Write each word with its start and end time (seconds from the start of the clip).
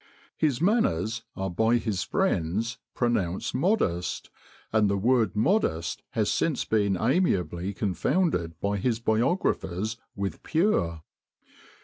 His 0.35 0.59
manners 0.59 1.21
are 1.35 1.51
by 1.51 1.77
his 1.77 2.01
friends 2.01 2.79
pronounced 2.95 3.53
'modest,' 3.53 4.31
and 4.73 4.89
the 4.89 4.97
word 4.97 5.35
modest 5.35 6.01
has 6.13 6.31
since 6.31 6.65
been 6.65 6.97
amiably 6.99 7.71
confounded 7.75 8.59
by 8.59 8.77
his 8.77 8.99
biographers 8.99 9.97
with 10.15 10.41
'pure. 10.41 11.03